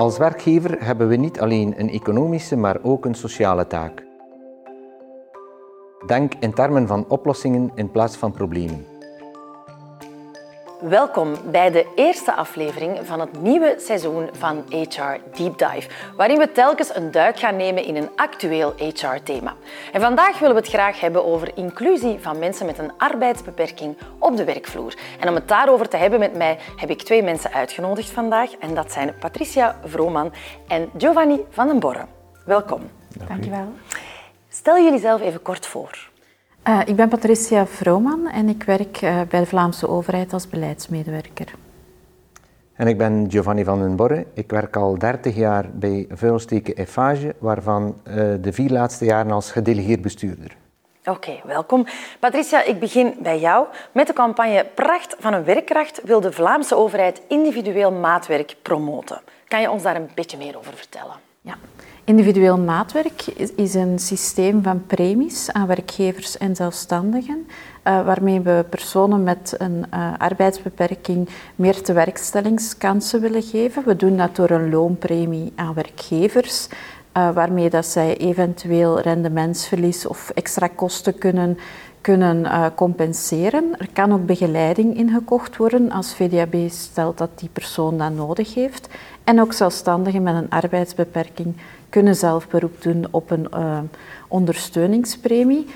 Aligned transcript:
Als 0.00 0.18
werkgever 0.18 0.84
hebben 0.84 1.08
we 1.08 1.16
niet 1.16 1.40
alleen 1.40 1.74
een 1.76 1.90
economische, 1.90 2.56
maar 2.56 2.78
ook 2.82 3.04
een 3.04 3.14
sociale 3.14 3.66
taak. 3.66 4.06
Denk 6.06 6.34
in 6.34 6.54
termen 6.54 6.86
van 6.86 7.08
oplossingen 7.08 7.70
in 7.74 7.90
plaats 7.90 8.16
van 8.16 8.32
problemen. 8.32 8.89
Welkom 10.88 11.36
bij 11.50 11.70
de 11.70 11.86
eerste 11.94 12.34
aflevering 12.34 12.98
van 13.02 13.20
het 13.20 13.42
nieuwe 13.42 13.74
seizoen 13.78 14.28
van 14.32 14.64
HR 14.68 15.36
Deep 15.36 15.58
Dive, 15.58 15.88
waarin 16.16 16.38
we 16.38 16.52
telkens 16.52 16.94
een 16.94 17.10
duik 17.10 17.38
gaan 17.38 17.56
nemen 17.56 17.84
in 17.84 17.96
een 17.96 18.08
actueel 18.16 18.74
HR-thema. 18.76 19.54
En 19.92 20.00
vandaag 20.00 20.38
willen 20.38 20.54
we 20.54 20.60
het 20.60 20.70
graag 20.70 21.00
hebben 21.00 21.24
over 21.24 21.56
inclusie 21.56 22.18
van 22.20 22.38
mensen 22.38 22.66
met 22.66 22.78
een 22.78 22.92
arbeidsbeperking 22.98 23.96
op 24.18 24.36
de 24.36 24.44
werkvloer. 24.44 24.94
En 25.18 25.28
om 25.28 25.34
het 25.34 25.48
daarover 25.48 25.88
te 25.88 25.96
hebben 25.96 26.18
met 26.18 26.36
mij 26.36 26.58
heb 26.76 26.90
ik 26.90 27.02
twee 27.02 27.22
mensen 27.22 27.52
uitgenodigd 27.52 28.10
vandaag. 28.10 28.50
En 28.56 28.74
dat 28.74 28.92
zijn 28.92 29.14
Patricia 29.18 29.76
Vrooman 29.84 30.32
en 30.68 30.90
Giovanni 30.98 31.40
van 31.50 31.66
den 31.66 31.78
Borre. 31.78 32.06
Welkom. 32.44 32.90
Dank 33.28 33.44
je 33.44 33.50
wel. 33.50 33.72
Stel 34.48 34.78
jullie 34.78 35.00
zelf 35.00 35.20
even 35.20 35.42
kort 35.42 35.66
voor. 35.66 36.09
Uh, 36.68 36.80
ik 36.84 36.96
ben 36.96 37.08
Patricia 37.08 37.66
Vrooman 37.66 38.28
en 38.28 38.48
ik 38.48 38.62
werk 38.62 39.02
uh, 39.02 39.20
bij 39.28 39.40
de 39.40 39.46
Vlaamse 39.46 39.88
overheid 39.88 40.32
als 40.32 40.48
beleidsmedewerker. 40.48 41.54
En 42.74 42.86
ik 42.86 42.98
ben 42.98 43.26
Giovanni 43.30 43.64
van 43.64 43.78
den 43.78 43.96
Borre. 43.96 44.26
Ik 44.34 44.50
werk 44.50 44.76
al 44.76 44.98
30 44.98 45.36
jaar 45.36 45.70
bij 45.72 46.06
Vuilsteken 46.10 46.74
Eiffage, 46.74 47.34
waarvan 47.38 47.94
uh, 48.08 48.14
de 48.40 48.52
vier 48.52 48.70
laatste 48.70 49.04
jaren 49.04 49.32
als 49.32 49.52
gedelegeerd 49.52 50.02
bestuurder. 50.02 50.56
Oké, 51.00 51.10
okay, 51.10 51.42
welkom. 51.44 51.86
Patricia, 52.18 52.64
ik 52.64 52.80
begin 52.80 53.14
bij 53.18 53.40
jou. 53.40 53.66
Met 53.92 54.06
de 54.06 54.12
campagne 54.12 54.66
Pracht 54.74 55.16
van 55.18 55.32
een 55.32 55.44
werkkracht 55.44 56.00
wil 56.04 56.20
de 56.20 56.32
Vlaamse 56.32 56.76
overheid 56.76 57.22
individueel 57.28 57.92
maatwerk 57.92 58.56
promoten. 58.62 59.20
Kan 59.48 59.60
je 59.60 59.70
ons 59.70 59.82
daar 59.82 59.96
een 59.96 60.10
beetje 60.14 60.38
meer 60.38 60.58
over 60.58 60.72
vertellen? 60.74 61.29
Ja. 61.42 61.56
Individueel 62.04 62.58
maatwerk 62.58 63.26
is 63.56 63.74
een 63.74 63.98
systeem 63.98 64.62
van 64.62 64.86
premies 64.86 65.52
aan 65.52 65.66
werkgevers 65.66 66.38
en 66.38 66.56
zelfstandigen, 66.56 67.46
uh, 67.84 68.04
waarmee 68.04 68.40
we 68.40 68.64
personen 68.70 69.22
met 69.22 69.54
een 69.58 69.84
uh, 69.94 70.12
arbeidsbeperking 70.18 71.28
meer 71.54 71.82
tewerkstellingskansen 71.82 73.20
willen 73.20 73.42
geven. 73.42 73.84
We 73.84 73.96
doen 73.96 74.16
dat 74.16 74.36
door 74.36 74.50
een 74.50 74.70
loonpremie 74.70 75.52
aan 75.54 75.74
werkgevers, 75.74 76.68
uh, 77.16 77.30
waarmee 77.30 77.70
dat 77.70 77.86
zij 77.86 78.16
eventueel 78.16 79.00
rendementsverlies 79.00 80.06
of 80.06 80.30
extra 80.30 80.66
kosten 80.66 81.18
kunnen 81.18 81.58
kunnen 82.00 82.44
uh, 82.44 82.66
compenseren. 82.74 83.64
Er 83.78 83.88
kan 83.92 84.12
ook 84.12 84.26
begeleiding 84.26 84.96
ingekocht 84.96 85.56
worden 85.56 85.90
als 85.90 86.14
VDAB 86.14 86.54
stelt 86.68 87.18
dat 87.18 87.30
die 87.34 87.48
persoon 87.52 87.98
dat 87.98 88.14
nodig 88.14 88.54
heeft. 88.54 88.88
En 89.24 89.40
ook 89.40 89.52
zelfstandigen 89.52 90.22
met 90.22 90.34
een 90.34 90.50
arbeidsbeperking 90.50 91.54
kunnen 91.88 92.16
zelf 92.16 92.48
beroep 92.48 92.82
doen 92.82 93.06
op 93.10 93.30
een 93.30 93.46
uh, 93.54 93.78
ondersteuningspremie. 94.28 95.66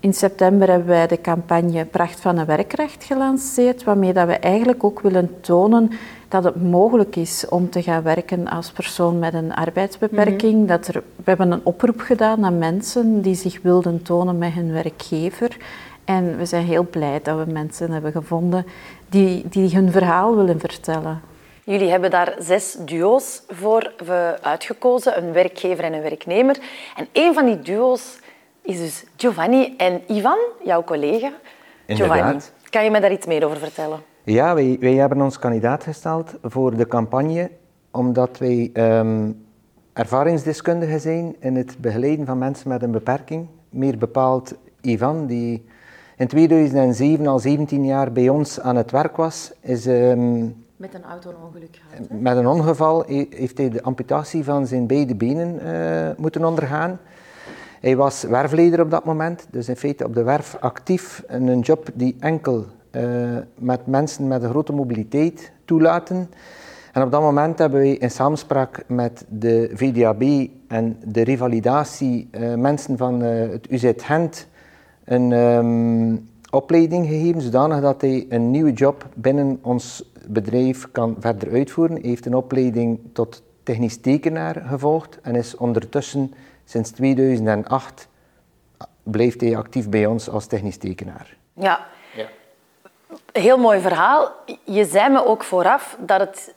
In 0.00 0.14
september 0.14 0.68
hebben 0.68 0.88
wij 0.88 1.06
de 1.06 1.20
campagne 1.20 1.84
Pracht 1.84 2.20
van 2.20 2.38
een 2.38 2.46
werkrecht 2.46 3.04
gelanceerd, 3.04 3.84
waarmee 3.84 4.12
dat 4.12 4.26
we 4.26 4.36
eigenlijk 4.36 4.84
ook 4.84 5.00
willen 5.00 5.40
tonen 5.40 5.90
dat 6.32 6.44
het 6.44 6.62
mogelijk 6.62 7.16
is 7.16 7.48
om 7.48 7.70
te 7.70 7.82
gaan 7.82 8.02
werken 8.02 8.48
als 8.48 8.70
persoon 8.70 9.18
met 9.18 9.34
een 9.34 9.54
arbeidsbeperking. 9.54 10.54
Mhm. 10.54 10.66
dat 10.66 10.86
er, 10.86 10.94
we 10.94 11.22
hebben 11.24 11.50
een 11.50 11.60
oproep 11.64 12.00
gedaan 12.00 12.44
aan 12.44 12.58
mensen 12.58 13.22
die 13.22 13.34
zich 13.34 13.62
wilden 13.62 14.02
tonen 14.02 14.38
met 14.38 14.52
hun 14.52 14.72
werkgever. 14.72 15.56
En 16.04 16.36
we 16.36 16.46
zijn 16.46 16.64
heel 16.64 16.86
blij 16.86 17.20
dat 17.22 17.44
we 17.44 17.52
mensen 17.52 17.90
hebben 17.90 18.12
gevonden 18.12 18.66
die, 19.08 19.48
die 19.48 19.74
hun 19.74 19.92
verhaal 19.92 20.36
willen 20.36 20.60
vertellen. 20.60 21.20
Jullie 21.64 21.90
hebben 21.90 22.10
daar 22.10 22.34
zes 22.38 22.76
duo's 22.78 23.42
voor 23.48 23.92
uitgekozen, 24.42 25.22
een 25.22 25.32
werkgever 25.32 25.84
en 25.84 25.92
een 25.92 26.02
werknemer. 26.02 26.58
En 26.96 27.08
een 27.12 27.34
van 27.34 27.46
die 27.46 27.60
duo's 27.60 28.18
is 28.62 28.78
dus 28.78 29.04
Giovanni 29.16 29.74
en 29.76 30.02
Ivan, 30.06 30.38
jouw 30.64 30.84
collega. 30.84 31.32
Inderdaad. 31.86 32.16
Giovanni, 32.16 32.40
kan 32.70 32.84
je 32.84 32.90
me 32.90 33.00
daar 33.00 33.12
iets 33.12 33.26
meer 33.26 33.44
over 33.44 33.58
vertellen? 33.58 34.10
Ja, 34.24 34.54
wij, 34.54 34.76
wij 34.80 34.94
hebben 34.94 35.20
ons 35.20 35.38
kandidaat 35.38 35.82
gesteld 35.82 36.34
voor 36.42 36.76
de 36.76 36.86
campagne 36.86 37.50
omdat 37.90 38.38
wij 38.38 38.70
um, 38.74 39.44
ervaringsdeskundigen 39.92 41.00
zijn 41.00 41.36
in 41.38 41.56
het 41.56 41.76
begeleiden 41.78 42.26
van 42.26 42.38
mensen 42.38 42.68
met 42.68 42.82
een 42.82 42.90
beperking. 42.90 43.46
Meer 43.70 43.98
bepaald 43.98 44.54
Ivan, 44.80 45.26
die 45.26 45.64
in 46.16 46.26
2007 46.26 47.26
al 47.26 47.38
17 47.38 47.84
jaar 47.84 48.12
bij 48.12 48.28
ons 48.28 48.60
aan 48.60 48.76
het 48.76 48.90
werk 48.90 49.16
was, 49.16 49.52
is... 49.60 49.86
Um, 49.86 50.64
met 50.76 50.94
een 50.94 51.04
auto-ongeluk 51.04 51.80
gehad. 51.88 52.20
Met 52.20 52.36
een 52.36 52.46
ongeval 52.46 53.04
heeft 53.30 53.58
hij 53.58 53.68
de 53.68 53.82
amputatie 53.82 54.44
van 54.44 54.66
zijn 54.66 54.86
beide 54.86 55.14
benen 55.14 55.58
uh, 55.62 56.08
moeten 56.16 56.44
ondergaan. 56.44 56.98
Hij 57.80 57.96
was 57.96 58.22
werfleider 58.22 58.80
op 58.80 58.90
dat 58.90 59.04
moment, 59.04 59.46
dus 59.50 59.68
in 59.68 59.76
feite 59.76 60.04
op 60.04 60.14
de 60.14 60.22
werf 60.22 60.56
actief. 60.60 61.22
Een 61.26 61.60
job 61.60 61.88
die 61.94 62.16
enkel 62.20 62.66
met 63.54 63.86
mensen 63.86 64.28
met 64.28 64.42
een 64.42 64.50
grote 64.50 64.72
mobiliteit 64.72 65.52
toelaten. 65.64 66.28
En 66.92 67.02
op 67.02 67.10
dat 67.10 67.20
moment 67.20 67.58
hebben 67.58 67.80
wij 67.80 67.94
in 67.94 68.10
samenspraak 68.10 68.84
met 68.86 69.24
de 69.28 69.70
VDAB 69.74 70.48
en 70.68 70.98
de 71.04 71.22
revalidatie 71.22 72.28
uh, 72.30 72.54
mensen 72.54 72.96
van 72.96 73.22
uh, 73.22 73.50
het 73.50 73.70
UZ 73.70 73.92
Gent 73.96 74.48
een 75.04 75.32
um, 75.32 76.28
opleiding 76.50 77.06
gegeven, 77.06 77.40
zodanig 77.40 77.80
dat 77.80 78.00
hij 78.00 78.26
een 78.28 78.50
nieuwe 78.50 78.72
job 78.72 79.08
binnen 79.14 79.58
ons 79.62 80.10
bedrijf 80.26 80.90
kan 80.90 81.16
verder 81.18 81.52
uitvoeren. 81.52 81.96
Hij 81.96 82.08
heeft 82.08 82.26
een 82.26 82.34
opleiding 82.34 83.00
tot 83.12 83.42
technisch 83.62 83.96
tekenaar 83.96 84.62
gevolgd 84.66 85.18
en 85.22 85.34
is 85.34 85.56
ondertussen 85.56 86.34
sinds 86.64 86.90
2008 86.90 88.08
blijft 89.02 89.40
hij 89.40 89.56
actief 89.56 89.88
bij 89.88 90.06
ons 90.06 90.28
als 90.28 90.46
technisch 90.46 90.76
tekenaar. 90.76 91.36
Ja. 91.52 91.86
Heel 93.32 93.58
mooi 93.58 93.80
verhaal. 93.80 94.30
Je 94.64 94.84
zei 94.84 95.10
me 95.10 95.26
ook 95.26 95.44
vooraf 95.44 95.96
dat 96.00 96.20
het 96.20 96.54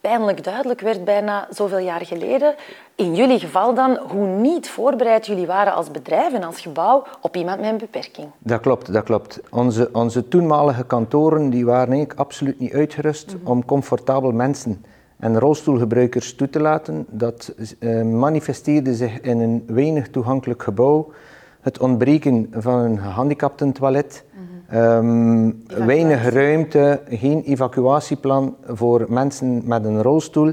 pijnlijk 0.00 0.44
duidelijk 0.44 0.80
werd 0.80 1.04
bijna 1.04 1.46
zoveel 1.50 1.78
jaar 1.78 2.06
geleden. 2.06 2.54
In 2.94 3.14
jullie 3.14 3.38
geval 3.38 3.74
dan, 3.74 3.98
hoe 4.08 4.26
niet 4.26 4.68
voorbereid 4.68 5.26
jullie 5.26 5.46
waren 5.46 5.74
als 5.74 5.90
bedrijf 5.90 6.32
en 6.32 6.44
als 6.44 6.60
gebouw 6.60 7.04
op 7.20 7.36
iemand 7.36 7.60
met 7.60 7.70
een 7.70 7.78
beperking. 7.78 8.26
Dat 8.38 8.60
klopt, 8.60 8.92
dat 8.92 9.04
klopt. 9.04 9.40
Onze, 9.50 9.88
onze 9.92 10.28
toenmalige 10.28 10.84
kantoren 10.84 11.50
die 11.50 11.64
waren 11.64 11.88
eigenlijk 11.88 12.18
absoluut 12.18 12.60
niet 12.60 12.72
uitgerust 12.72 13.34
mhm. 13.36 13.50
om 13.50 13.64
comfortabel 13.64 14.32
mensen 14.32 14.84
en 15.16 15.38
rolstoelgebruikers 15.38 16.34
toe 16.34 16.50
te 16.50 16.60
laten. 16.60 17.06
Dat 17.08 17.54
uh, 17.78 18.02
manifesteerde 18.02 18.94
zich 18.94 19.20
in 19.20 19.40
een 19.40 19.64
weinig 19.66 20.08
toegankelijk 20.08 20.62
gebouw. 20.62 21.12
Het 21.60 21.78
ontbreken 21.78 22.48
van 22.52 22.78
een 22.78 22.98
gehandicaptentoilet. 22.98 24.24
Mm 24.32 24.43
um, 24.74 25.62
weinig 25.66 26.28
ruimte, 26.28 27.00
geen 27.08 27.42
evacuatieplan 27.42 28.56
voor 28.66 29.06
mensen 29.08 29.62
met 29.64 29.84
een 29.84 30.02
rolstoel. 30.02 30.52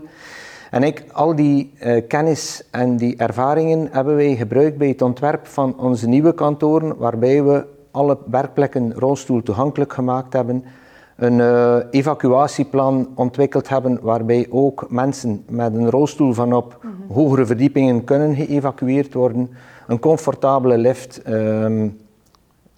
En 0.72 0.84
ik, 0.84 1.06
al 1.12 1.36
die 1.36 1.74
uh, 1.84 2.02
kennis 2.08 2.68
en 2.72 2.98
die 2.98 3.16
ervaringen 3.16 3.88
hebben 3.92 4.16
wij 4.16 4.36
gebruikt 4.36 4.78
bij 4.78 4.88
het 4.88 5.02
ontwerp 5.02 5.48
van 5.48 5.80
onze 5.80 6.08
nieuwe 6.08 6.34
kantoren, 6.34 6.98
waarbij 6.98 7.44
we 7.44 7.66
alle 7.92 8.18
werkplekken 8.26 8.94
rolstoel 8.94 9.44
toegankelijk 9.44 9.94
gemaakt 9.94 10.34
hebben 10.34 10.64
een 11.22 11.40
uh, 11.40 11.76
evacuatieplan 11.92 13.10
ontwikkeld 13.16 13.70
hebben 13.70 14.00
waarbij 14.02 14.48
ook 14.50 14.86
mensen 14.90 15.44
met 15.50 15.76
een 15.76 15.90
rolstoel 15.90 16.34
vanop 16.34 16.80
mm 16.82 16.92
-hmm. 16.92 17.16
hogere 17.16 17.46
verdiepingen 17.46 18.04
kunnen 18.04 18.36
geëvacueerd 18.36 19.14
worden. 19.14 19.50
Een 19.88 20.00
comfortabele 20.00 20.78
lift, 20.78 21.22
um, 21.30 21.98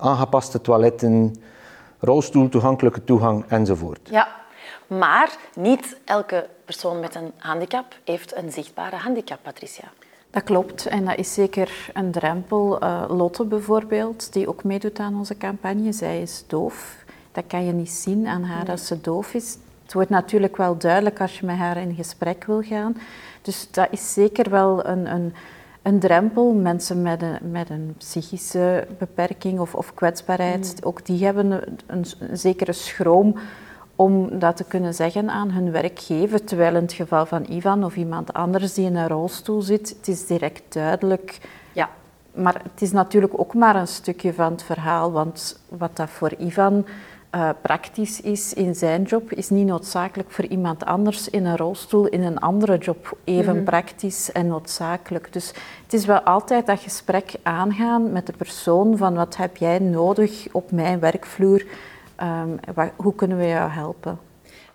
aangepaste 0.04 0.62
toiletten, 0.62 1.36
rolstoel 2.00 2.50
toegankelijke 2.50 3.04
toegang 3.04 3.46
enzovoort. 3.48 4.10
Ja, 4.12 4.28
maar 4.88 5.36
niet 5.56 5.98
elke 6.06 6.50
persoon 6.66 7.00
met 7.00 7.16
een 7.16 7.32
handicap 7.38 7.86
heeft 8.04 8.36
een 8.36 8.52
zichtbare 8.52 8.96
handicap, 8.96 9.40
Patricia. 9.42 9.92
Dat 10.30 10.44
klopt 10.44 10.86
en 10.86 11.06
dat 11.06 11.18
is 11.18 11.34
zeker 11.34 11.90
een 11.94 12.12
drempel. 12.12 12.84
Uh, 12.84 13.04
Lotte 13.08 13.46
bijvoorbeeld, 13.46 14.34
die 14.34 14.48
ook 14.48 14.64
meedoet 14.64 15.00
aan 15.00 15.18
onze 15.18 15.38
campagne, 15.38 15.92
zij 15.92 16.22
is 16.22 16.44
doof. 16.48 16.96
Dat 17.32 17.44
kan 17.48 17.66
je 17.66 17.72
niet 17.72 17.90
zien 17.90 18.28
aan 18.28 18.44
haar 18.44 18.70
als 18.70 18.88
ze 18.88 19.02
doof 19.02 19.34
is. 19.34 19.58
Het 19.84 19.94
wordt 19.94 20.10
natuurlijk 20.10 20.58
wel 20.58 20.78
duidelijk 20.78 21.22
als 21.22 21.40
je 21.40 21.46
met 21.46 21.56
haar 21.56 21.78
in 21.78 21.96
gesprek 21.96 22.44
wil 22.44 22.62
gaan. 22.62 22.98
Dus 23.42 23.68
dat 23.72 23.88
is 23.92 24.14
zeker 24.14 24.50
wel 24.50 24.86
een, 24.86 25.12
een, 25.12 25.34
een 25.84 26.00
drempel. 26.00 26.54
Mensen 26.54 27.02
met 27.02 27.22
een, 27.22 27.52
met 27.52 27.70
een 27.70 27.96
psychische 27.98 28.88
beperking 28.98 29.60
of, 29.60 29.76
of 29.76 29.94
kwetsbaarheid, 29.94 30.74
mm. 30.76 30.88
ook 30.88 31.06
die 31.06 31.26
hebben 31.26 31.52
een, 31.52 31.80
een, 31.88 32.06
een, 32.20 32.38
zekere 32.38 32.74
schroom 32.74 33.36
om 33.96 34.40
dat 34.40 34.58
te 34.58 34.64
kunnen 34.64 34.94
zeggen 34.94 35.30
aan 35.30 35.52
hun 35.52 35.72
werkgever. 35.72 36.44
Terwijl 36.44 36.76
in 36.76 36.82
het 36.82 36.94
geval 36.94 37.26
van 37.26 37.46
Ivan 37.50 37.84
of 37.84 37.96
iemand 37.96 38.34
anders 38.34 38.74
die 38.74 38.86
in 38.86 38.96
een 38.96 39.08
rolstoel 39.08 39.62
zit, 39.62 39.90
het 39.90 40.08
is 40.08 40.26
direct 40.26 40.74
duidelijk. 40.74 41.40
Ja. 41.74 41.90
Maar 42.34 42.62
het 42.72 42.82
is 42.82 42.92
natuurlijk 42.92 43.40
ook 43.40 43.54
maar 43.54 43.76
een 43.76 43.88
stukje 43.88 44.34
van 44.34 44.52
het 44.52 44.64
verhaal, 44.64 45.12
want 45.12 45.60
wat 45.70 45.96
dat 45.96 46.10
voor 46.10 46.34
Ivan 46.38 46.86
uh, 47.36 47.50
praktisch 47.62 48.22
is 48.22 48.54
in 48.54 48.76
zijn 48.76 49.04
job, 49.04 49.32
is 49.32 49.50
niet 49.50 49.66
noodzakelijk 49.66 50.32
voor 50.32 50.46
iemand 50.46 50.86
anders 50.86 51.30
in 51.30 51.46
een 51.46 51.58
rolstoel 51.58 52.08
in 52.08 52.24
een 52.24 52.40
andere 52.40 52.78
job 52.78 53.18
even 53.24 53.56
mhm. 53.56 53.64
praktisch 53.64 54.32
en 54.32 54.48
noodzakelijk. 54.48 55.34
Dus 55.34 55.48
het 55.84 55.94
is 55.94 56.06
wel 56.06 56.20
altijd 56.20 56.66
dat 56.66 56.80
gesprek 56.80 57.34
aangaan 57.44 58.12
met 58.12 58.26
de 58.26 58.34
persoon 58.34 58.98
van 58.98 59.14
wat 59.14 59.36
heb 59.36 59.58
jij 59.58 59.80
nodig 59.80 60.48
op 60.52 60.72
mijn 60.72 61.00
werkvloer, 61.00 61.66
um, 62.22 62.60
hoe 62.96 63.16
kunnen 63.16 63.38
we 63.38 63.48
jou 63.48 63.70
helpen? 63.70 64.20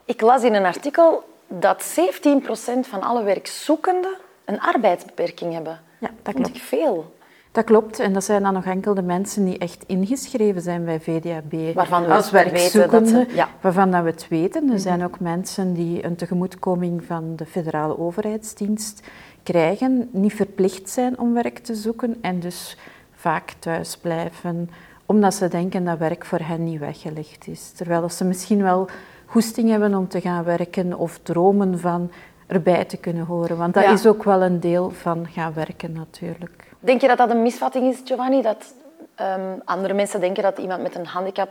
Ik 0.04 0.20
las 0.20 0.42
in 0.42 0.54
een 0.54 0.64
artikel 0.64 1.24
dat 1.48 1.98
17% 2.00 2.88
van 2.88 3.00
alle 3.02 3.22
werkzoekenden 3.22 4.16
een 4.44 4.60
arbeidsbeperking 4.60 5.52
hebben. 5.52 5.80
Ja, 5.98 6.10
dat 6.22 6.34
klopt. 6.34 6.60
veel. 6.60 7.16
Dat 7.52 7.64
klopt, 7.64 7.98
en 7.98 8.12
dat 8.12 8.24
zijn 8.24 8.42
dan 8.42 8.52
nog 8.52 8.64
enkel 8.64 8.94
de 8.94 9.02
mensen 9.02 9.44
die 9.44 9.58
echt 9.58 9.84
ingeschreven 9.86 10.62
zijn 10.62 10.84
bij 10.84 11.00
VDAB. 11.00 11.74
Waarvan 11.74 12.04
we 12.04 12.12
als 12.12 12.30
werkzoekende, 12.30 13.12
weten 13.12 13.36
dat 13.36 13.48
waarvan 13.60 13.90
dat 13.90 14.02
we 14.02 14.10
het 14.10 14.28
weten. 14.28 14.62
Er 14.62 14.68
mhm. 14.68 14.78
zijn 14.78 15.04
ook 15.04 15.20
mensen 15.20 15.72
die 15.72 16.04
een 16.04 16.16
tegemoetkoming 16.16 17.04
van 17.04 17.32
de 17.36 17.46
federale 17.46 17.98
overheidsdienst 17.98 19.02
krijgen, 19.42 20.08
niet 20.12 20.34
verplicht 20.34 20.90
zijn 20.90 21.18
om 21.18 21.34
werk 21.34 21.58
te 21.58 21.74
zoeken 21.74 22.16
en 22.20 22.40
dus 22.40 22.76
vaak 23.14 23.54
thuis 23.58 23.96
blijven, 23.96 24.70
omdat 25.06 25.34
ze 25.34 25.48
denken 25.48 25.84
dat 25.84 25.98
werk 25.98 26.24
voor 26.24 26.40
hen 26.42 26.64
niet 26.64 26.80
weggelegd 26.80 27.46
is. 27.46 27.70
Terwijl 27.70 28.08
ze 28.08 28.24
misschien 28.24 28.62
wel 28.62 28.88
goesting 29.26 29.70
hebben 29.70 29.94
om 29.94 30.08
te 30.08 30.20
gaan 30.20 30.44
werken 30.44 30.98
of 30.98 31.18
dromen 31.22 31.78
van 31.78 32.10
erbij 32.46 32.84
te 32.84 32.96
kunnen 32.96 33.24
horen. 33.24 33.56
Want 33.56 33.74
dat 33.74 33.84
is 33.84 34.06
ook 34.06 34.24
wel 34.24 34.42
een 34.42 34.60
deel 34.60 34.90
van 34.90 35.26
gaan 35.30 35.52
werken 35.52 35.92
natuurlijk. 35.92 36.67
Denk 36.80 37.00
je 37.00 37.08
dat 37.08 37.18
dat 37.18 37.30
een 37.30 37.42
misvatting 37.42 37.92
is, 37.92 38.00
Giovanni? 38.04 38.42
Dat 38.42 38.74
ehm, 39.14 39.58
andere 39.64 39.94
mensen 39.94 40.20
denken 40.20 40.42
dat 40.42 40.58
iemand 40.58 40.82
met 40.82 40.94
een 40.94 41.06
handicap 41.06 41.48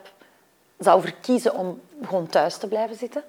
zou 0.80 1.02
verkiezen 1.02 1.56
om 1.56 1.80
gewoon 2.04 2.28
thuis 2.28 2.58
te 2.58 2.68
blijven 2.68 2.96
zitten? 2.96 3.24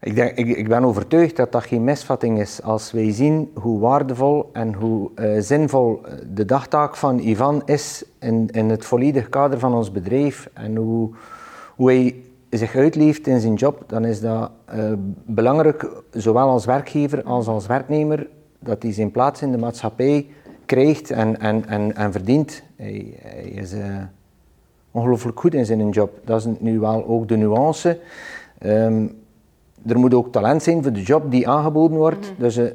Ik, 0.00 0.14
denk, 0.14 0.36
ik, 0.36 0.56
ik, 0.56 0.68
ben 0.68 0.84
overtuigd 0.84 1.36
dat 1.36 1.52
dat 1.52 1.64
geen 1.64 1.84
misvatting 1.84 2.40
is. 2.40 2.62
Als 2.62 2.92
wij 2.92 3.12
zien 3.12 3.50
hoe 3.54 3.80
waardevol 3.80 4.50
en 4.52 4.74
hoe 4.74 5.10
uh, 5.14 5.40
zinvol 5.40 6.00
de 6.34 6.44
dagtaak 6.44 6.96
van 6.96 7.18
Ivan 7.18 7.62
is 7.64 8.04
in, 8.18 8.48
in 8.50 8.70
het 8.70 8.84
volledige 8.84 9.28
kader 9.28 9.58
van 9.58 9.74
ons 9.74 9.92
bedrijf 9.92 10.48
en 10.52 10.76
hoe, 10.76 11.10
hoe 11.76 11.90
hij 11.90 12.24
zich 12.50 12.74
uitleeft 12.74 13.26
in 13.26 13.40
zijn 13.40 13.54
job, 13.54 13.84
dan 13.86 14.04
is 14.04 14.20
dat 14.20 14.50
uh, 14.74 14.92
belangrijk, 15.24 15.86
zowel 16.10 16.48
als 16.48 16.64
werkgever 16.64 17.22
als 17.22 17.46
als 17.46 17.66
werknemer, 17.66 18.28
dat 18.58 18.82
hij 18.82 18.92
zijn 18.92 19.10
plaats 19.10 19.42
in 19.42 19.50
de 19.52 19.58
maatschappij 19.58 20.26
krijgt 20.66 21.10
en, 21.10 21.40
en, 21.40 21.68
en, 21.68 21.96
en 21.96 22.12
verdient. 22.12 22.62
Hij, 22.76 23.14
hij 23.20 23.42
is 23.42 23.74
uh, 23.74 23.96
ongelooflijk 24.90 25.40
goed 25.40 25.54
in 25.54 25.66
zijn 25.66 25.90
job. 25.90 26.20
Dat 26.24 26.40
is 26.40 26.46
nu 26.58 26.78
wel 26.78 27.06
ook 27.06 27.28
de 27.28 27.36
nuance. 27.36 27.98
Um, 28.66 29.20
er 29.86 29.98
moet 29.98 30.14
ook 30.14 30.32
talent 30.32 30.62
zijn 30.62 30.82
voor 30.82 30.92
de 30.92 31.02
job 31.02 31.30
die 31.30 31.48
aangeboden 31.48 31.96
wordt. 31.96 32.32
Mhm. 32.32 32.42
Dus 32.42 32.58
uh, 32.58 32.70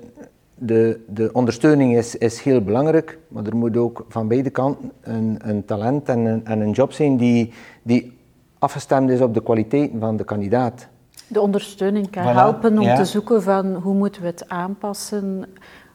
de, 0.56 1.00
de 1.08 1.30
ondersteuning 1.34 1.98
is, 1.98 2.16
is 2.16 2.42
heel 2.42 2.62
belangrijk, 2.62 3.18
maar 3.28 3.46
er 3.46 3.56
moet 3.56 3.78
ook 3.78 4.06
van 4.10 4.28
beide 4.28 4.50
kanten 4.50 4.92
een, 5.02 5.40
een 5.44 5.66
talent 5.66 6.10
en 6.10 6.20
een, 6.20 6.46
en 6.46 6.60
een 6.60 6.72
job 6.72 6.92
zijn 6.92 7.18
die, 7.18 7.54
die 7.84 8.18
afgestemd 8.60 9.10
is 9.10 9.22
op 9.22 9.34
de 9.34 9.44
kwaliteiten 9.44 10.00
van 10.00 10.18
de 10.18 10.24
kandidaat. 10.24 10.88
De 11.28 11.42
ondersteuning 11.42 12.10
kan 12.10 12.24
helpen 12.24 12.80
om 12.80 12.96
te 12.96 13.06
zoeken 13.06 13.44
van 13.44 13.76
hoe 13.76 13.94
moeten 13.94 14.22
we 14.22 14.28
het 14.28 14.50
aanpassen. 14.50 15.46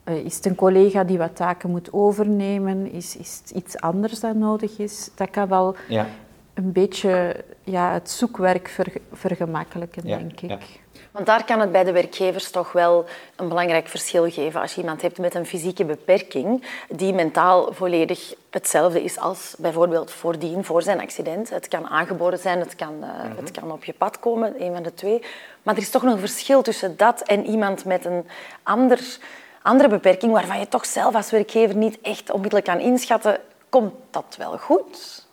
Uh, 0.04 0.14
is 0.14 0.36
het 0.36 0.46
een 0.46 0.54
collega 0.54 1.04
die 1.04 1.18
wat 1.18 1.36
taken 1.36 1.70
moet 1.70 1.92
overnemen? 1.92 2.92
Is, 2.92 3.16
is 3.16 3.40
het 3.42 3.50
iets 3.50 3.76
anders 3.76 4.20
dat 4.20 4.34
nodig 4.34 4.78
is? 4.78 5.10
Dat 5.14 5.30
kan 5.30 5.48
wel 5.48 5.76
ja. 5.88 6.06
een 6.54 6.72
beetje 6.72 7.44
ja, 7.64 7.92
het 7.92 8.10
zoekwerk 8.10 8.80
vergemakkelijken, 9.12 10.04
denk 10.04 10.40
ik. 10.40 10.80
Want 11.12 11.26
daar 11.26 11.44
kan 11.44 11.60
het 11.60 11.72
bij 11.72 11.84
de 11.84 11.92
werkgevers 11.92 12.50
toch 12.50 12.72
wel 12.72 13.04
een 13.36 13.48
belangrijk 13.48 13.88
verschil 13.88 14.30
geven. 14.30 14.60
Als 14.60 14.74
je 14.74 14.80
iemand 14.80 15.02
hebt 15.02 15.18
met 15.18 15.34
een 15.34 15.46
fysieke 15.46 15.84
beperking 15.84 16.64
die 16.88 17.12
mentaal 17.12 17.72
volledig 17.72 18.34
hetzelfde 18.50 19.02
is 19.02 19.18
als 19.18 19.54
bijvoorbeeld 19.58 20.10
voordien, 20.10 20.64
voor 20.64 20.82
zijn 20.82 21.00
accident. 21.00 21.50
Het 21.50 21.68
kan 21.68 21.88
aangeboren 21.88 22.38
zijn, 22.38 22.58
het 22.58 22.74
kan, 22.74 22.94
uh, 23.00 23.08
het 23.36 23.50
kan 23.50 23.72
op 23.72 23.84
je 23.84 23.92
pad 23.92 24.18
komen, 24.18 24.62
een 24.62 24.72
van 24.72 24.82
de 24.82 24.94
twee. 24.94 25.22
Maar 25.62 25.74
er 25.74 25.80
is 25.80 25.90
toch 25.90 26.02
nog 26.02 26.12
een 26.12 26.18
verschil 26.18 26.62
tussen 26.62 26.96
dat 26.96 27.20
en 27.20 27.46
iemand 27.46 27.84
met 27.84 28.04
een 28.04 28.26
ander, 28.62 29.18
andere 29.62 29.88
beperking 29.88 30.32
waarvan 30.32 30.58
je 30.58 30.68
toch 30.68 30.86
zelf 30.86 31.14
als 31.14 31.30
werkgever 31.30 31.76
niet 31.76 32.00
echt 32.00 32.30
onmiddellijk 32.30 32.66
kan 32.66 32.80
inschatten, 32.80 33.38
komt 33.68 33.94
dat 34.10 34.34
wel 34.38 34.58
goed 34.58 35.26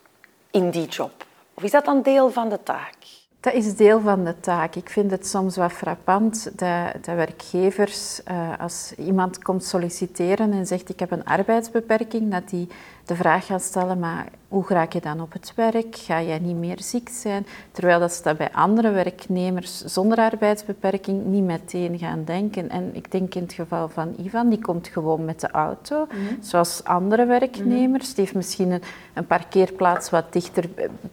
in 0.51 0.69
die 0.69 0.87
job? 0.87 1.11
Of 1.53 1.63
is 1.63 1.71
dat 1.71 1.85
dan 1.85 2.01
deel 2.01 2.31
van 2.31 2.49
de 2.49 2.63
taak? 2.63 2.95
Dat 3.39 3.53
is 3.53 3.75
deel 3.75 3.99
van 3.99 4.23
de 4.23 4.39
taak. 4.39 4.75
Ik 4.75 4.89
vind 4.89 5.11
het 5.11 5.27
soms 5.27 5.55
wat 5.55 5.71
frappant 5.71 6.43
dat, 6.43 6.93
dat 6.93 7.15
werkgevers, 7.15 8.21
uh, 8.31 8.59
als 8.59 8.93
iemand 8.97 9.41
komt 9.41 9.63
solliciteren 9.63 10.51
en 10.51 10.65
zegt 10.65 10.89
ik 10.89 10.99
heb 10.99 11.11
een 11.11 11.25
arbeidsbeperking, 11.25 12.31
dat 12.31 12.49
die 12.49 12.67
de 13.09 13.15
vraag 13.15 13.45
gaan 13.45 13.59
stellen, 13.59 13.99
maar 13.99 14.27
hoe 14.47 14.65
raak 14.67 14.93
je 14.93 15.01
dan 15.01 15.21
op 15.21 15.33
het 15.33 15.53
werk? 15.55 15.95
Ga 15.95 16.21
jij 16.21 16.39
niet 16.39 16.55
meer 16.55 16.81
ziek 16.81 17.09
zijn? 17.09 17.45
Terwijl 17.71 17.99
dat 17.99 18.13
ze 18.13 18.23
dat 18.23 18.37
bij 18.37 18.51
andere 18.51 18.91
werknemers 18.91 19.83
zonder 19.83 20.17
arbeidsbeperking 20.17 21.25
niet 21.25 21.43
meteen 21.43 21.97
gaan 21.97 22.23
denken. 22.25 22.69
En 22.69 22.89
ik 22.95 23.11
denk 23.11 23.35
in 23.35 23.41
het 23.41 23.53
geval 23.53 23.89
van 23.89 24.15
Ivan, 24.23 24.49
die 24.49 24.61
komt 24.61 24.87
gewoon 24.87 25.25
met 25.25 25.39
de 25.39 25.51
auto, 25.51 26.05
mhm. 26.05 26.41
zoals 26.41 26.83
andere 26.83 27.25
werknemers. 27.25 28.07
Die 28.07 28.23
heeft 28.23 28.35
misschien 28.35 28.71
een, 28.71 28.81
een, 29.13 29.25
parkeerplaats 29.25 30.09
wat 30.09 30.33
dichter 30.33 30.69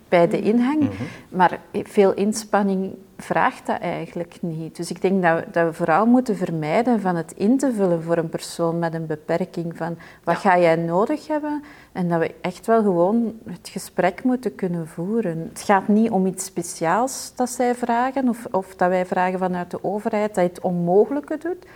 bij 0.09 0.29
de 0.29 0.41
inhang, 0.41 0.81
mhm. 0.81 1.03
maar 1.29 1.61
veel 1.73 2.15
inspanning 2.15 2.95
vraagt 3.17 3.67
dat 3.67 3.81
eigenlijk 3.81 4.37
niet. 4.41 4.77
Dus 4.77 4.91
ik 4.91 5.01
denk 5.01 5.23
dat 5.23 5.39
we, 5.39 5.51
dat 5.51 5.67
we, 5.67 5.73
vooral 5.73 6.07
moeten 6.07 6.37
vermijden 6.37 7.01
van 7.01 7.17
het 7.17 7.33
in 7.33 7.59
te 7.59 7.73
vullen 7.73 8.03
voor 8.03 8.17
een 8.17 8.29
persoon 8.29 8.79
met 8.79 8.95
een 8.95 9.07
beperking 9.07 9.77
van 9.77 9.99
wat 10.25 10.37
ga 10.37 10.59
jij 10.59 10.77
nodig 10.77 11.27
hebben 11.27 11.63
en 11.93 12.09
dat 12.09 12.21
we 12.21 12.35
echt 12.41 12.67
wel 12.67 12.83
gewoon 12.83 13.33
het 13.45 13.69
gesprek 13.69 14.25
moeten 14.25 14.55
kunnen 14.55 14.89
voeren. 14.89 15.51
Het 15.53 15.63
gaat 15.63 15.89
niet 15.89 16.11
om 16.11 16.27
iets 16.27 16.45
speciaals 16.45 17.33
dat 17.35 17.51
zij 17.51 17.75
vragen 17.75 18.29
of, 18.29 18.47
of 18.51 18.75
dat 18.77 18.89
wij 18.89 19.07
vragen 19.07 19.39
vanuit 19.39 19.71
de 19.71 19.85
overheid 19.85 20.35
dat 20.35 20.45
je 20.45 20.51
het 20.51 20.61
onmogelijke 20.61 21.39
doet. 21.39 21.67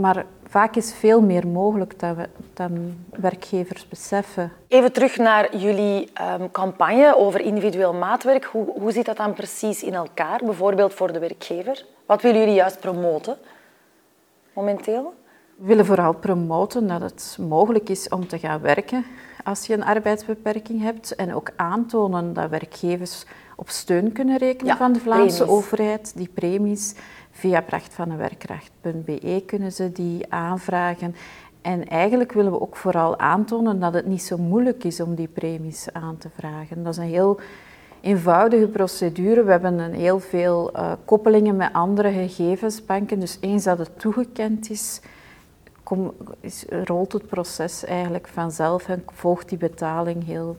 Maar 0.00 0.24
vaak 0.46 0.76
is 0.76 0.94
veel 0.94 1.20
meer 1.20 1.46
mogelijk 1.46 1.98
dan, 1.98 2.14
we, 2.14 2.28
dan 2.54 2.96
werkgevers 3.10 3.88
beseffen. 3.88 4.52
Even 4.68 4.92
terug 4.92 5.16
naar 5.16 5.56
jullie 5.56 6.10
um, 6.40 6.50
campagne 6.50 7.16
over 7.16 7.40
individueel 7.40 7.94
maatwerk. 7.94 8.44
Hoe, 8.44 8.80
hoe 8.80 8.92
zit 8.92 9.04
dat 9.04 9.16
dan 9.16 9.32
precies 9.32 9.82
in 9.82 9.94
elkaar, 9.94 10.40
bijvoorbeeld 10.44 10.94
voor 10.94 11.12
de 11.12 11.18
werkgever? 11.18 11.84
Wat 12.06 12.22
willen 12.22 12.38
jullie 12.38 12.54
juist 12.54 12.80
promoten 12.80 13.36
momenteel? 14.52 15.14
We 15.56 15.66
willen 15.66 15.86
vooral 15.86 16.14
promoten 16.14 16.86
dat 16.86 17.00
het 17.00 17.38
mogelijk 17.40 17.88
is 17.88 18.08
om 18.08 18.26
te 18.28 18.38
gaan 18.38 18.60
werken 18.60 19.04
als 19.44 19.66
je 19.66 19.74
een 19.74 19.84
arbeidsbeperking 19.84 20.82
hebt. 20.82 21.14
En 21.14 21.34
ook 21.34 21.50
aantonen 21.56 22.32
dat 22.32 22.50
werkgevers 22.50 23.24
op 23.56 23.68
steun 23.68 24.12
kunnen 24.12 24.38
rekenen 24.38 24.76
van 24.76 24.92
de 24.92 25.00
Vlaamse 25.00 25.48
overheid. 25.48 26.12
Die 26.16 26.30
premies 26.34 26.94
via 27.36 27.60
prachtvandewerkracht.be 27.60 29.42
kunnen 29.46 29.72
ze 29.72 29.92
die 29.92 30.32
aanvragen. 30.32 31.14
En 31.62 31.88
eigenlijk 31.88 32.32
willen 32.32 32.52
we 32.52 32.60
ook 32.60 32.76
vooral 32.76 33.18
aantonen 33.18 33.80
dat 33.80 33.94
het 33.94 34.06
niet 34.06 34.22
zo 34.22 34.36
moeilijk 34.36 34.84
is 34.84 35.00
om 35.00 35.14
die 35.14 35.28
premies 35.28 35.88
aan 35.92 36.18
te 36.18 36.28
vragen. 36.38 36.82
Dat 36.82 36.92
is 36.92 36.98
een 36.98 37.08
heel 37.08 37.40
eenvoudige 38.00 38.66
procedure. 38.66 39.44
We 39.44 39.50
hebben 39.50 39.78
een 39.78 39.94
heel 39.94 40.20
veel 40.20 40.70
uh, 40.76 40.92
koppelingen 41.04 41.56
met 41.56 41.72
andere 41.72 42.12
gegevensbanken. 42.12 43.20
Dus 43.20 43.38
eens 43.40 43.64
dat 43.64 43.78
het 43.78 43.98
toegekend 43.98 44.70
is, 44.70 45.00
is, 46.40 46.64
rolt 46.84 47.12
het 47.12 47.26
proces 47.26 47.84
eigenlijk 47.84 48.28
vanzelf 48.28 48.88
en 48.88 49.04
volgt 49.12 49.48
die 49.48 49.58
betaling 49.58 50.24
heel 50.24 50.56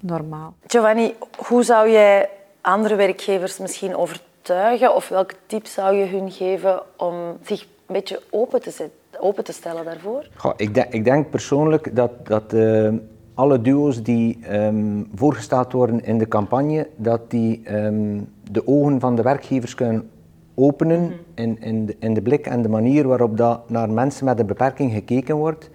normaal. 0.00 0.54
Giovanni, 0.66 1.14
hoe 1.46 1.62
zou 1.62 1.90
jij 1.90 2.28
andere 2.60 2.94
werkgevers 2.94 3.58
misschien 3.58 3.96
overtuigen 4.42 4.94
of 4.94 5.08
welke 5.08 5.34
tips 5.46 5.72
zou 5.72 5.96
je 5.96 6.06
hun 6.06 6.30
geven 6.30 6.82
om 6.96 7.14
zich 7.42 7.60
een 7.60 7.94
beetje 7.94 8.20
open 8.30 8.60
te, 8.62 8.70
zetten, 8.70 9.20
open 9.20 9.44
te 9.44 9.52
stellen 9.52 9.84
daarvoor? 9.84 10.26
Goh, 10.34 10.52
ik, 10.56 10.74
denk, 10.74 10.92
ik, 10.92 11.04
denk, 11.04 11.30
persoonlijk 11.30 11.96
dat, 11.96 12.26
dat 12.26 12.52
uh, 12.52 12.92
alle 13.34 13.60
duo's 13.60 14.02
die 14.02 14.38
um, 14.52 15.08
voorgesteld 15.14 15.72
worden 15.72 16.04
in 16.04 16.18
de 16.18 16.28
campagne, 16.28 16.88
dat 16.96 17.30
die 17.30 17.74
um, 17.74 18.28
de 18.50 18.66
ogen 18.66 19.00
van 19.00 19.16
de 19.16 19.22
werkgevers 19.22 19.74
kunnen 19.74 20.10
openen 20.54 21.02
mhm. 21.02 21.12
in, 21.34 21.60
in, 21.60 21.86
de, 21.86 21.96
in 21.98 22.14
de 22.14 22.22
blik 22.22 22.46
en 22.46 22.62
de 22.62 22.68
manier 22.68 23.08
waarop 23.08 23.36
dat 23.36 23.70
naar 23.70 23.90
mensen 23.90 24.24
met 24.24 24.38
een 24.38 24.46
beperking 24.46 24.92
gekeken 24.92 25.36
wordt. 25.36 25.70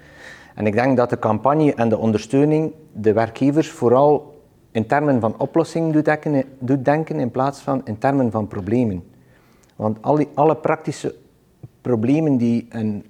En 0.55 0.67
ik 0.67 0.73
denk 0.73 0.97
dat 0.97 1.09
de 1.09 1.19
campagne 1.19 1.73
en 1.73 1.89
de 1.89 1.97
ondersteuning 1.97 2.73
de 2.91 3.13
werkgevers 3.13 3.69
vooral 3.69 4.36
in 4.77 4.85
termen 4.85 5.19
van 5.19 5.33
oplossingen 5.37 5.91
doet 5.91 6.05
denken, 6.05 6.43
doet 6.59 6.85
denken 6.85 7.19
in 7.19 7.31
plaats 7.31 7.59
van 7.59 7.81
in 7.83 7.97
termen 7.97 8.31
van 8.31 8.47
problemen. 8.47 9.03
Want 9.75 10.01
alle, 10.01 10.27
alle 10.33 10.55
praktische 10.55 11.15
problemen 11.81 12.37
die 12.37 12.65
een 12.69 13.05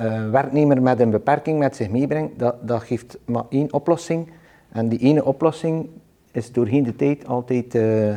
uh, 0.00 0.30
werknemer 0.30 0.82
met 0.82 1.00
een 1.00 1.10
beperking 1.10 1.58
met 1.58 1.76
zich 1.76 1.90
meebrengt, 1.90 2.38
dat, 2.38 2.68
dat 2.68 2.82
geeft 2.82 3.18
maar 3.24 3.44
één 3.48 3.72
oplossing. 3.72 4.30
En 4.72 4.88
die 4.88 4.98
ene 4.98 5.24
oplossing 5.24 5.88
is 6.30 6.52
doorheen 6.52 6.82
de 6.82 6.96
tijd 6.96 7.26
altijd 7.26 7.74
uh, 7.74 8.14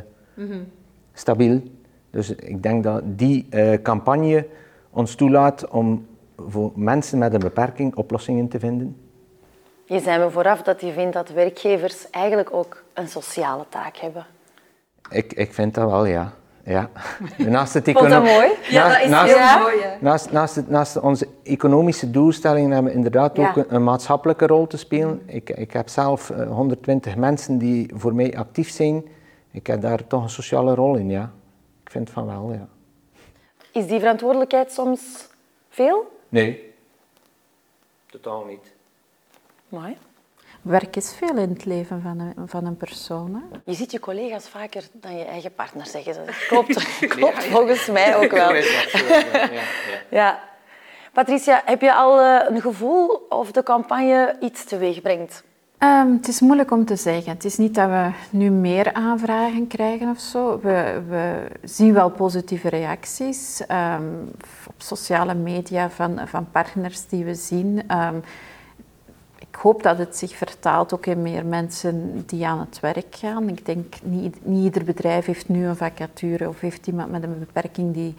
Stabiel. 1.13 1.62
Dus 2.10 2.36
ik 2.36 2.63
denk 2.63 2.84
dat 2.84 3.01
die 3.05 3.48
uh, 3.50 3.74
campagne 3.82 4.48
ons 4.89 5.15
toelaat 5.15 5.67
om 5.67 6.05
voor 6.38 6.72
mensen 6.75 7.17
met 7.17 7.34
een 7.34 7.39
beperking 7.39 7.96
oplossingen 7.96 8.48
te 8.48 8.60
vinden. 8.60 8.96
Je 9.86 10.00
zei 10.00 10.24
me 10.24 10.30
vooraf 10.30 10.62
dat 10.62 10.82
je 10.82 10.92
vindt 10.92 11.13
dat 11.13 11.30
werkgevers 11.30 12.10
eigenlijk 12.10 12.54
ook 12.54 12.84
een 12.94 13.08
sociale 13.08 13.65
taak 13.70 13.98
hebben. 13.98 14.25
Ik, 15.10 15.34
ik 15.34 15.54
vind 15.54 15.74
dat 15.74 15.89
wel, 15.89 16.06
ja. 16.06 16.34
Ja. 16.63 16.89
Naast 17.38 17.74
het 17.74 17.92
Vond 17.92 18.10
dat 18.10 18.24
mooi? 18.24 18.50
Ja, 18.70 18.89
dat 18.89 19.01
is 19.01 19.10
naast, 19.10 19.36
heel 19.36 19.60
mooi. 19.60 19.75
Naast, 20.00 20.32
naast, 20.32 20.68
naast, 20.68 21.00
onze 21.00 21.27
economische 21.44 22.12
doelstellingen 22.12 22.72
hebben 22.72 22.92
we 22.92 22.98
inderdaad 22.98 23.39
ook 23.39 23.65
een, 23.68 23.84
maatschappelijke 23.84 24.48
rol 24.48 24.68
te 24.68 24.77
spelen. 24.77 25.22
Ik, 25.25 25.50
ik 25.50 25.74
heb 25.74 25.89
zelf 25.89 26.27
120 26.27 27.13
eh, 27.13 27.20
mensen 27.20 27.58
die 27.58 27.92
voor 27.96 28.15
mij 28.15 28.38
actief 28.38 28.70
zijn. 28.70 29.06
Ik 29.51 29.68
heb 29.68 29.82
daar 29.82 30.08
toch 30.08 30.24
een 30.24 30.30
sociale 30.30 30.75
rol 30.75 30.96
in, 30.96 31.10
ja. 31.10 31.32
Ik 31.84 31.92
vind 31.92 32.10
van 32.10 32.25
wel, 32.25 32.51
ja. 32.54 32.68
Is 33.72 33.88
die 33.88 34.00
verantwoordelijkheid 34.00 34.72
soms 34.72 35.27
veel? 35.70 36.20
Nee. 36.30 36.74
Totaal 38.10 38.46
niet. 38.46 38.75
Mooi. 39.69 39.98
Werk 40.62 40.95
is 40.95 41.13
veel 41.13 41.38
in 41.38 41.50
het 41.50 41.65
leven 41.65 42.01
van 42.01 42.19
een, 42.19 42.48
van 42.48 42.65
een 42.65 42.77
persoon. 42.77 43.34
Hè? 43.34 43.57
Je 43.65 43.74
ziet 43.74 43.91
je 43.91 44.00
collega's 44.00 44.50
vaker 44.50 44.84
dan 44.91 45.17
je 45.17 45.24
eigen 45.24 45.53
partner, 45.53 45.86
zeggen 45.86 46.13
ze. 46.13 46.45
Klopt, 46.48 46.98
klopt 47.15 47.43
volgens 47.43 47.88
mij 47.88 48.15
ook 48.15 48.31
wel. 48.31 48.53
Ja, 48.53 48.63
ja. 50.22 50.39
Patricia, 51.13 51.62
heb 51.65 51.81
je 51.81 51.93
al 51.93 52.22
eh, 52.22 52.55
een 52.55 52.62
gevoel 52.62 53.25
of 53.29 53.51
de 53.51 53.63
campagne 53.63 54.36
iets 54.39 54.63
teweeg 54.63 55.01
brengt? 55.01 55.43
Um, 55.79 56.13
het 56.13 56.27
is 56.27 56.39
moeilijk 56.39 56.72
om 56.72 56.86
te 56.86 56.95
zeggen. 56.95 57.31
Het 57.31 57.45
is 57.45 57.57
niet 57.57 57.75
dat 57.75 57.89
we 57.89 58.10
nu 58.29 58.50
meer 58.50 58.93
aanvragen 58.93 59.67
krijgen 59.67 60.10
of 60.10 60.19
zo. 60.19 60.60
We, 60.62 61.01
we 61.07 61.48
zien 61.63 61.93
wel 61.93 62.10
positieve 62.10 62.69
reacties 62.69 63.63
um, 63.72 64.31
op 64.67 64.75
sociale 64.77 65.34
media 65.34 65.89
van, 65.89 66.22
van 66.25 66.51
partners 66.51 67.07
die 67.07 67.25
we 67.25 67.34
zien. 67.34 67.81
Um, 67.91 68.24
ik 69.55 69.62
hoop 69.62 69.83
dat 69.83 69.97
het 69.97 70.17
zich 70.17 70.35
vertaalt 70.35 70.93
ook 70.93 71.05
in 71.05 71.21
meer 71.21 71.45
mensen 71.45 72.24
die 72.25 72.47
aan 72.47 72.59
het 72.59 72.79
werk 72.79 73.15
gaan. 73.15 73.50
Ik 73.50 73.65
denk, 73.65 73.95
niet, 74.03 74.45
niet 74.45 74.63
ieder 74.63 74.83
bedrijf 74.83 75.25
heeft 75.25 75.50
nu 75.50 75.65
een 75.65 75.75
vacature 75.75 76.50
of 76.50 76.59
heeft 76.59 76.88
iemand 76.88 77.12
met 77.12 77.24
een 77.24 77.39
beperking 77.39 77.93
die, 77.93 78.15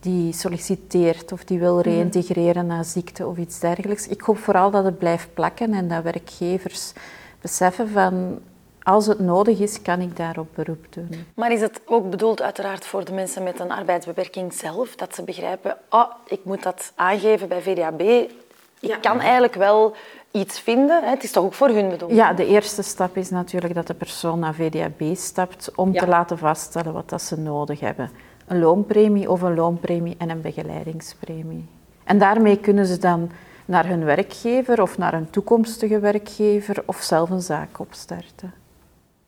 die 0.00 0.32
solliciteert 0.32 1.32
of 1.32 1.44
die 1.44 1.58
wil 1.58 1.74
mhm. 1.74 1.88
reïntegreren 1.88 2.66
na 2.66 2.82
ziekte 2.82 3.26
of 3.26 3.36
iets 3.36 3.60
dergelijks. 3.60 4.08
Ik 4.08 4.20
hoop 4.20 4.38
vooral 4.38 4.70
dat 4.70 4.84
het 4.84 4.98
blijft 4.98 5.34
plakken 5.34 5.72
en 5.72 5.88
dat 5.88 6.02
werkgevers 6.02 6.92
beseffen 7.40 7.88
van 7.88 8.38
als 8.82 9.06
het 9.06 9.18
nodig 9.18 9.58
is, 9.58 9.82
kan 9.82 10.00
ik 10.00 10.16
daarop 10.16 10.48
beroep 10.54 10.86
doen. 10.90 11.26
Maar 11.34 11.52
is 11.52 11.60
het 11.60 11.80
ook 11.84 12.10
bedoeld 12.10 12.42
uiteraard 12.42 12.86
voor 12.86 13.04
de 13.04 13.12
mensen 13.12 13.42
met 13.42 13.60
een 13.60 13.70
arbeidsbeperking 13.70 14.52
zelf, 14.52 14.94
dat 14.94 15.14
ze 15.14 15.22
begrijpen, 15.22 15.76
oh, 15.90 16.10
ik 16.26 16.40
moet 16.44 16.62
dat 16.62 16.92
aangeven 16.94 17.48
bij 17.48 17.62
VDAB, 17.62 18.28
ik 18.80 18.98
kan 19.00 19.20
eigenlijk 19.20 19.54
wel 19.54 19.96
iets 20.30 20.60
vinden. 20.60 21.04
Het 21.04 21.22
is 21.22 21.32
toch 21.32 21.44
ook 21.44 21.54
voor 21.54 21.68
hun 21.68 21.88
bedoeld? 21.88 22.12
Ja, 22.12 22.32
de 22.32 22.46
eerste 22.46 22.82
stap 22.82 23.16
is 23.16 23.30
natuurlijk 23.30 23.74
dat 23.74 23.86
de 23.86 23.94
persoon 23.94 24.38
naar 24.38 24.54
VDAB 24.54 25.02
stapt 25.16 25.70
om 25.74 25.92
te 25.92 26.06
laten 26.06 26.38
vaststellen 26.38 26.92
wat 26.92 27.08
dat 27.08 27.22
ze 27.22 27.38
nodig 27.38 27.80
hebben. 27.80 28.10
Een 28.46 28.58
loonpremie 28.58 29.30
of 29.30 29.42
een 29.42 29.54
loonpremie 29.54 30.14
en 30.18 30.30
een 30.30 30.40
begeleiding,premie. 30.40 31.66
En 32.04 32.18
daarmee 32.18 32.56
kunnen 32.56 32.86
ze 32.86 32.98
dan 32.98 33.30
naar 33.64 33.86
hun 33.86 34.04
werkgever 34.04 34.82
of 34.82 34.98
naar 34.98 35.14
een 35.14 35.30
toekomstige 35.30 35.98
werkgever 35.98 36.82
of 36.86 36.96
zelf 36.96 37.30
een 37.30 37.40
zaak 37.40 37.78
opstarten. 37.78 38.54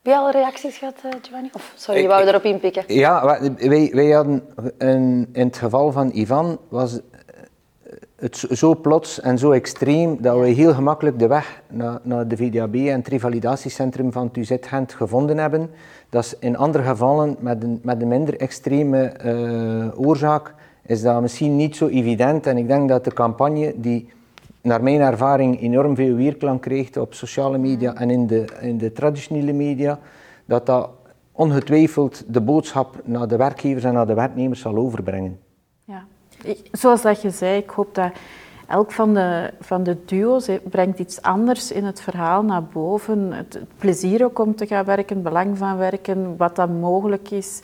Heb 0.03 0.13
je 0.13 0.19
al 0.19 0.31
reacties 0.31 0.77
gehad, 0.77 0.95
eh, 1.03 1.11
Giovanni? 1.21 1.49
Of, 1.53 1.73
sorry, 1.75 2.01
je 2.01 2.07
wou 2.07 2.27
erop 2.27 2.43
inpikken. 2.43 2.83
Ja, 2.87 3.39
wij, 3.57 3.89
wij 3.93 4.09
hadden 4.09 4.43
een, 4.77 5.29
in 5.33 5.45
het 5.45 5.57
geval 5.57 5.91
van 5.91 6.11
Ivan 6.13 6.59
was 6.69 6.99
het 8.21 8.37
zo 8.51 8.75
plots 8.75 9.19
en 9.19 9.37
zo 9.37 9.51
extreem 9.51 10.17
dat 10.19 10.39
we 10.39 10.47
heel 10.47 10.73
gemakkelijk 10.73 11.19
de 11.19 11.27
weg 11.27 11.61
naar, 11.69 11.99
naar 12.03 12.27
de 12.27 12.37
VDAB 12.37 12.75
en 12.75 12.97
het 12.97 13.07
revalidatiecentrum 13.07 14.11
van 14.11 14.31
TUZ 14.31 14.55
Gent 14.61 14.93
gevonden 14.93 15.37
hebben. 15.37 15.69
Dat 16.09 16.23
is 16.23 16.35
in 16.39 16.57
andere 16.57 16.83
gevallen 16.83 17.35
met 17.39 17.63
een, 17.63 17.79
met 17.83 18.01
een 18.01 18.07
minder 18.07 18.39
extreme 18.39 19.13
uh, 19.25 19.99
oorzaak 20.07 20.53
is 20.85 21.01
dat 21.01 21.21
misschien 21.21 21.55
niet 21.55 21.75
zo 21.75 21.87
evident. 21.87 22.47
En 22.47 22.57
ik 22.57 22.67
denk 22.67 22.89
dat 22.89 23.03
de 23.03 23.13
campagne 23.13 23.73
die 23.75 24.09
naar 24.61 24.83
mijn 24.83 25.01
ervaring 25.01 25.61
enorm 25.61 25.95
veel 25.95 26.15
weerklank 26.15 26.61
kreeg 26.61 26.97
op 26.97 27.13
sociale 27.13 27.57
media 27.57 27.95
en 27.95 28.09
in 28.09 28.27
de, 28.27 28.45
in 28.59 28.77
de 28.77 28.91
traditionele 28.91 29.53
media, 29.53 29.99
dat 30.45 30.65
dat 30.65 30.89
ongetwijfeld 31.31 32.23
de 32.27 32.41
boodschap 32.41 33.01
naar 33.03 33.27
de 33.27 33.37
werkgevers 33.37 33.83
en 33.83 33.93
naar 33.93 34.07
de 34.07 34.13
werknemers 34.13 34.59
zal 34.59 34.75
overbrengen. 34.75 35.39
Zoals 36.71 37.01
dat 37.01 37.21
je 37.21 37.29
zei, 37.29 37.57
ik 37.57 37.69
hoop 37.69 37.95
dat 37.95 38.11
elk 38.67 38.91
van 38.91 39.13
de, 39.13 39.53
van 39.59 39.83
de 39.83 40.05
duo's 40.05 40.49
brengt 40.63 40.99
iets 40.99 41.21
anders 41.21 41.71
in 41.71 41.83
het 41.83 42.01
verhaal 42.01 42.43
naar 42.43 42.63
boven. 42.63 43.31
Het, 43.31 43.59
plezier 43.77 44.23
ook 44.23 44.39
om 44.39 44.55
te 44.55 44.67
gaan 44.67 44.85
werken, 44.85 45.15
het 45.15 45.23
belang 45.23 45.57
van 45.57 45.77
werken, 45.77 46.37
wat 46.37 46.55
dat 46.55 46.69
mogelijk 46.69 47.31
is. 47.31 47.61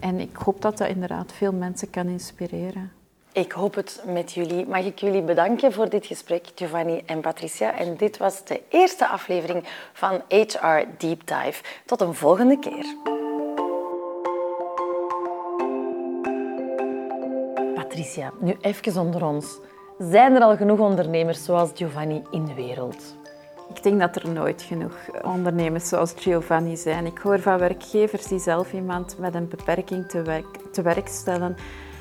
En 0.00 0.20
ik 0.20 0.36
hoop 0.36 0.62
dat 0.62 0.78
dat 0.78 0.88
inderdaad 0.88 1.32
veel 1.32 1.52
mensen 1.52 1.90
kan 1.90 2.06
inspireren. 2.06 2.92
Ik 3.32 3.52
hoop 3.52 3.74
het 3.74 4.02
met 4.06 4.32
jullie. 4.32 4.66
Mag 4.66 4.84
ik 4.84 4.98
jullie 4.98 5.22
bedanken 5.22 5.72
voor 5.72 5.88
dit 5.88 6.06
gesprek, 6.06 6.46
Giovanni 6.54 7.02
en 7.06 7.20
Patricia. 7.20 7.78
En 7.78 7.96
dit 7.96 8.16
was 8.16 8.44
de 8.44 8.60
eerste 8.68 9.08
aflevering 9.08 9.64
van 9.92 10.22
HR 10.28 10.84
Deep 10.98 11.26
Dive. 11.26 11.62
Tot 11.86 12.00
een 12.00 12.14
volgende 12.14 12.58
keer. 12.58 13.19
Nu 18.38 18.56
even 18.60 19.00
onder 19.00 19.24
ons. 19.24 19.58
Zijn 19.98 20.34
er 20.34 20.42
al 20.42 20.56
genoeg 20.56 20.78
ondernemers 20.78 21.44
zoals 21.44 21.70
Giovanni 21.74 22.22
in 22.30 22.44
de 22.44 22.54
wereld? 22.54 23.16
Ik 23.74 23.82
denk 23.82 24.00
dat 24.00 24.16
er 24.16 24.28
nooit 24.28 24.62
genoeg 24.62 24.94
ondernemers 25.22 25.88
zoals 25.88 26.12
Giovanni 26.16 26.76
zijn. 26.76 27.06
Ik 27.06 27.18
hoor 27.18 27.40
van 27.40 27.58
werkgevers 27.58 28.26
die 28.26 28.38
zelf 28.38 28.72
iemand 28.72 29.18
met 29.18 29.34
een 29.34 29.48
beperking 29.48 30.08
te 30.08 30.22
werk, 30.22 30.58
te 30.72 30.82
werk 30.82 31.08
stellen, 31.08 31.56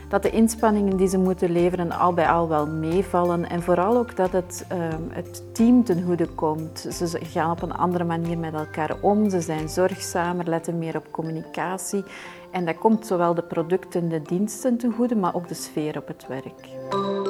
dat 0.09 0.23
de 0.23 0.29
inspanningen 0.29 0.97
die 0.97 1.07
ze 1.07 1.17
moeten 1.17 1.51
leveren 1.51 1.91
al 1.91 2.13
bij 2.13 2.27
al 2.27 2.47
wel 2.47 2.67
meevallen 2.67 3.49
en 3.49 3.61
vooral 3.61 3.97
ook 3.97 4.15
dat 4.15 4.31
het, 4.31 4.65
um, 4.71 5.09
het 5.11 5.43
team 5.53 5.83
ten 5.83 6.03
goede 6.03 6.27
komt. 6.27 6.79
Ze 6.89 7.19
gaan 7.23 7.51
op 7.51 7.61
een 7.61 7.73
andere 7.73 8.03
manier 8.03 8.37
met 8.37 8.53
elkaar 8.53 8.95
om, 9.01 9.29
ze 9.29 9.41
zijn 9.41 9.69
zorgzamer, 9.69 10.49
letten 10.49 10.77
meer 10.77 10.95
op 10.95 11.11
communicatie 11.11 12.03
en 12.51 12.65
dat 12.65 12.77
komt 12.77 13.07
zowel 13.07 13.33
de 13.33 13.43
producten 13.43 14.01
en 14.01 14.09
de 14.09 14.21
diensten 14.21 14.77
ten 14.77 14.93
goede, 14.93 15.15
maar 15.15 15.35
ook 15.35 15.47
de 15.47 15.53
sfeer 15.53 15.97
op 15.97 16.07
het 16.07 16.27
werk. 16.27 17.28